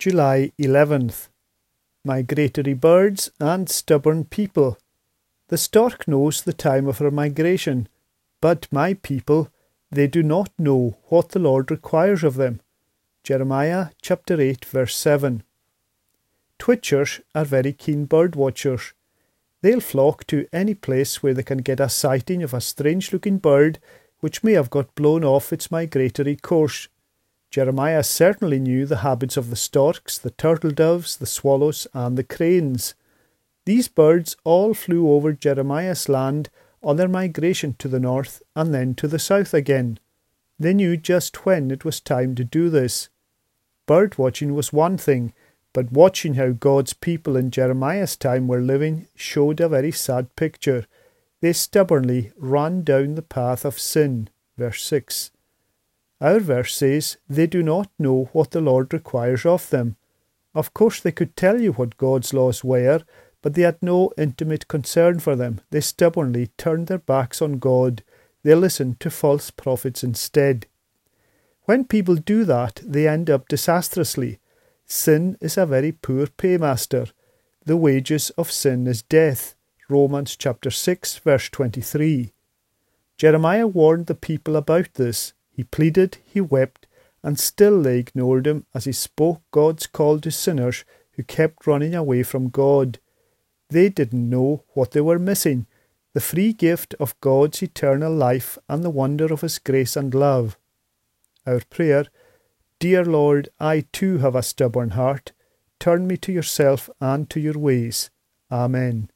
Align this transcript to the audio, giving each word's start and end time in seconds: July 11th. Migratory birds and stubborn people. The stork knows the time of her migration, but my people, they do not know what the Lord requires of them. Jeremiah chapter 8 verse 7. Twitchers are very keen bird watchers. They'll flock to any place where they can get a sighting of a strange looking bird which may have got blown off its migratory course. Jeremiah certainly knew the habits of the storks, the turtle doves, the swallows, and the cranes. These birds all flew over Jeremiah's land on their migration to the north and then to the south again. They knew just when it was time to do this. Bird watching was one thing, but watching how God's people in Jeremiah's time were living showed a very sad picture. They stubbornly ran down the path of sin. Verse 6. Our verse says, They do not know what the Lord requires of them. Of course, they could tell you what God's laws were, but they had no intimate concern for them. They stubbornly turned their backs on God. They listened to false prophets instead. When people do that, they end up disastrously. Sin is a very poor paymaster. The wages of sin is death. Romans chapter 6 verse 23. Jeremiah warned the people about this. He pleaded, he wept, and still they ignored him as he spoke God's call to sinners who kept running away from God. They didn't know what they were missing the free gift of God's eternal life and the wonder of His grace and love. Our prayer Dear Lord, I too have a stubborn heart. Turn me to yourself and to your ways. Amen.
July 0.00 0.50
11th. 0.58 1.28
Migratory 2.06 2.72
birds 2.72 3.30
and 3.38 3.68
stubborn 3.68 4.24
people. 4.24 4.78
The 5.48 5.58
stork 5.58 6.08
knows 6.08 6.40
the 6.40 6.54
time 6.54 6.88
of 6.88 7.00
her 7.00 7.10
migration, 7.10 7.86
but 8.40 8.66
my 8.72 8.94
people, 8.94 9.50
they 9.90 10.06
do 10.06 10.22
not 10.22 10.52
know 10.58 10.96
what 11.10 11.28
the 11.28 11.38
Lord 11.38 11.70
requires 11.70 12.24
of 12.24 12.36
them. 12.36 12.62
Jeremiah 13.24 13.88
chapter 14.00 14.40
8 14.40 14.64
verse 14.64 14.96
7. 14.96 15.42
Twitchers 16.58 17.20
are 17.34 17.44
very 17.44 17.74
keen 17.74 18.06
bird 18.06 18.34
watchers. 18.34 18.94
They'll 19.60 19.80
flock 19.80 20.26
to 20.28 20.46
any 20.50 20.72
place 20.72 21.22
where 21.22 21.34
they 21.34 21.42
can 21.42 21.58
get 21.58 21.78
a 21.78 21.90
sighting 21.90 22.42
of 22.42 22.54
a 22.54 22.62
strange 22.62 23.12
looking 23.12 23.36
bird 23.36 23.78
which 24.20 24.42
may 24.42 24.52
have 24.52 24.70
got 24.70 24.94
blown 24.94 25.24
off 25.24 25.52
its 25.52 25.70
migratory 25.70 26.36
course. 26.36 26.88
Jeremiah 27.50 28.04
certainly 28.04 28.60
knew 28.60 28.86
the 28.86 28.98
habits 28.98 29.36
of 29.36 29.50
the 29.50 29.56
storks, 29.56 30.18
the 30.18 30.30
turtle 30.30 30.70
doves, 30.70 31.16
the 31.16 31.26
swallows, 31.26 31.86
and 31.92 32.16
the 32.16 32.22
cranes. 32.22 32.94
These 33.64 33.88
birds 33.88 34.36
all 34.44 34.72
flew 34.72 35.10
over 35.10 35.32
Jeremiah's 35.32 36.08
land 36.08 36.48
on 36.82 36.96
their 36.96 37.08
migration 37.08 37.74
to 37.78 37.88
the 37.88 38.00
north 38.00 38.42
and 38.54 38.72
then 38.72 38.94
to 38.94 39.08
the 39.08 39.18
south 39.18 39.52
again. 39.52 39.98
They 40.58 40.74
knew 40.74 40.96
just 40.96 41.44
when 41.44 41.70
it 41.70 41.84
was 41.84 42.00
time 42.00 42.34
to 42.36 42.44
do 42.44 42.70
this. 42.70 43.08
Bird 43.86 44.16
watching 44.18 44.54
was 44.54 44.72
one 44.72 44.96
thing, 44.96 45.32
but 45.72 45.92
watching 45.92 46.34
how 46.34 46.50
God's 46.50 46.92
people 46.92 47.36
in 47.36 47.50
Jeremiah's 47.50 48.16
time 48.16 48.46
were 48.46 48.60
living 48.60 49.08
showed 49.14 49.60
a 49.60 49.68
very 49.68 49.90
sad 49.90 50.36
picture. 50.36 50.86
They 51.40 51.52
stubbornly 51.52 52.32
ran 52.36 52.82
down 52.82 53.14
the 53.14 53.22
path 53.22 53.64
of 53.64 53.78
sin. 53.78 54.28
Verse 54.56 54.84
6. 54.84 55.32
Our 56.20 56.38
verse 56.38 56.74
says, 56.74 57.16
They 57.28 57.46
do 57.46 57.62
not 57.62 57.90
know 57.98 58.28
what 58.32 58.50
the 58.50 58.60
Lord 58.60 58.92
requires 58.92 59.46
of 59.46 59.70
them. 59.70 59.96
Of 60.54 60.74
course, 60.74 61.00
they 61.00 61.12
could 61.12 61.36
tell 61.36 61.60
you 61.60 61.72
what 61.72 61.96
God's 61.96 62.34
laws 62.34 62.62
were, 62.62 63.00
but 63.42 63.54
they 63.54 63.62
had 63.62 63.78
no 63.80 64.12
intimate 64.18 64.68
concern 64.68 65.20
for 65.20 65.34
them. 65.34 65.60
They 65.70 65.80
stubbornly 65.80 66.48
turned 66.58 66.88
their 66.88 66.98
backs 66.98 67.40
on 67.40 67.58
God. 67.58 68.02
They 68.42 68.54
listened 68.54 69.00
to 69.00 69.10
false 69.10 69.50
prophets 69.50 70.04
instead. 70.04 70.66
When 71.64 71.84
people 71.84 72.16
do 72.16 72.44
that, 72.44 72.82
they 72.84 73.06
end 73.06 73.30
up 73.30 73.48
disastrously. 73.48 74.40
Sin 74.86 75.38
is 75.40 75.56
a 75.56 75.66
very 75.66 75.92
poor 75.92 76.26
paymaster. 76.26 77.12
The 77.64 77.76
wages 77.76 78.30
of 78.30 78.50
sin 78.50 78.86
is 78.86 79.02
death. 79.02 79.54
Romans 79.88 80.36
chapter 80.36 80.70
6 80.70 81.18
verse 81.18 81.48
23. 81.48 82.32
Jeremiah 83.16 83.66
warned 83.66 84.06
the 84.06 84.14
people 84.14 84.56
about 84.56 84.94
this. 84.94 85.32
He 85.60 85.64
pleaded, 85.64 86.16
he 86.24 86.40
wept, 86.40 86.86
and 87.22 87.38
still 87.38 87.82
they 87.82 87.98
ignored 87.98 88.46
him 88.46 88.64
as 88.72 88.86
he 88.86 88.92
spoke 88.92 89.42
God's 89.50 89.86
call 89.86 90.18
to 90.20 90.30
sinners 90.30 90.86
who 91.12 91.22
kept 91.22 91.66
running 91.66 91.94
away 91.94 92.22
from 92.22 92.48
God. 92.48 92.98
They 93.68 93.90
didn't 93.90 94.30
know 94.30 94.64
what 94.72 94.92
they 94.92 95.02
were 95.02 95.18
missing 95.18 95.66
the 96.14 96.20
free 96.22 96.54
gift 96.54 96.94
of 96.98 97.20
God's 97.20 97.62
eternal 97.62 98.10
life 98.10 98.56
and 98.70 98.82
the 98.82 98.88
wonder 98.88 99.30
of 99.30 99.42
His 99.42 99.58
grace 99.58 99.96
and 99.96 100.14
love. 100.14 100.56
Our 101.46 101.60
prayer 101.68 102.06
Dear 102.78 103.04
Lord, 103.04 103.50
I 103.60 103.84
too 103.92 104.16
have 104.16 104.34
a 104.34 104.42
stubborn 104.42 104.90
heart. 104.92 105.32
Turn 105.78 106.06
me 106.06 106.16
to 106.16 106.32
yourself 106.32 106.88
and 107.02 107.28
to 107.28 107.38
your 107.38 107.58
ways. 107.58 108.08
Amen. 108.50 109.10